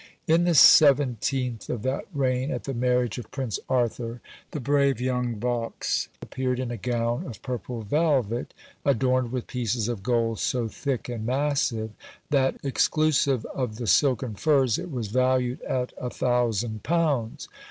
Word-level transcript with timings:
"In 0.25 0.45
the 0.45 0.55
17th 0.55 1.69
of 1.69 1.83
that 1.83 2.05
reign, 2.11 2.49
at 2.49 2.63
the 2.63 2.73
marriage 2.73 3.19
of 3.19 3.29
Prince 3.29 3.59
Arthur, 3.69 4.19
the 4.49 4.59
brave 4.59 4.99
young 4.99 5.35
Vaux 5.39 6.09
appeared 6.23 6.59
in 6.59 6.71
a 6.71 6.75
gown 6.77 7.27
of 7.27 7.43
purple 7.43 7.83
velvet, 7.83 8.51
adorned 8.83 9.31
with 9.31 9.45
pieces 9.45 9.87
of 9.87 10.01
gold 10.01 10.39
so 10.39 10.67
thick, 10.67 11.07
and 11.07 11.23
massive, 11.27 11.91
that, 12.31 12.55
exclusive 12.63 13.45
of 13.53 13.75
the 13.75 13.85
silk 13.85 14.23
and 14.23 14.39
furs, 14.39 14.79
it 14.79 14.89
was 14.89 15.09
valued 15.09 15.61
at 15.61 15.93
a 15.99 16.09
thousand 16.09 16.81
pounds. 16.81 17.47